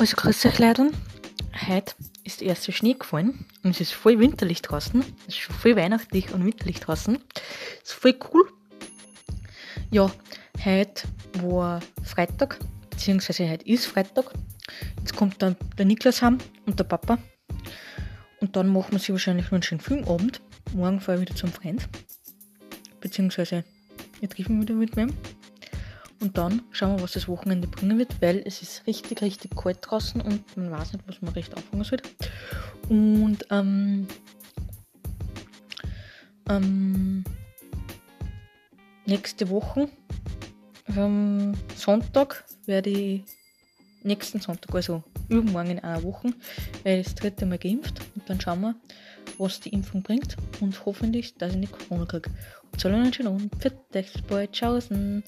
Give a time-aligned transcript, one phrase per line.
[0.00, 0.92] Also grüß euch Leute.
[1.68, 1.92] Heute
[2.24, 5.04] ist der erste Schnee gefallen und es ist voll winterlich draußen.
[5.28, 7.18] Es ist schon voll weihnachtlich und winterlich draußen.
[7.82, 8.50] Ist voll cool.
[9.90, 10.10] Ja,
[10.64, 11.02] heute
[11.42, 14.32] war Freitag, beziehungsweise heute ist Freitag.
[15.00, 17.18] Jetzt kommt dann der Niklas heim und der Papa.
[18.40, 20.40] Und dann machen wir sie wahrscheinlich noch einen schönen Filmabend.
[20.72, 21.86] Morgen fahre ich wieder zum Freund.
[23.02, 23.64] Beziehungsweise
[24.18, 25.14] wir treffen wieder mit meinem.
[26.20, 29.78] Und dann schauen wir, was das Wochenende bringen wird, weil es ist richtig, richtig kalt
[29.80, 32.02] draußen und man weiß nicht, was man recht anfangen soll.
[32.90, 34.06] Und ähm,
[36.48, 37.24] ähm,
[39.06, 39.88] nächste Woche,
[40.96, 43.22] am Sonntag, werde ich
[44.02, 46.32] nächsten Sonntag, also übermorgen in einer Woche,
[46.82, 48.74] werde ich das dritte Mal geimpft und dann schauen wir,
[49.38, 52.30] was die Impfung bringt und hoffentlich, dass ich nicht Corona kriege.
[52.72, 53.52] Und so einen schönen Abend,
[53.94, 55.22] dich, bald, tschaußen.